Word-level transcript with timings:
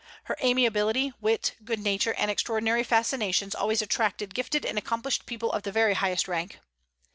Her 0.23 0.35
amiability, 0.43 1.13
wit, 1.21 1.53
good 1.63 1.77
nature, 1.77 2.15
and 2.15 2.31
extraordinary 2.31 2.83
fascinations 2.83 3.53
always 3.53 3.83
attracted 3.83 4.33
gifted 4.33 4.65
and 4.65 4.75
accomplished 4.79 5.27
people 5.27 5.51
of 5.53 5.61
the 5.61 5.71
very 5.71 5.93
highest 5.93 6.27
rank. 6.27 6.57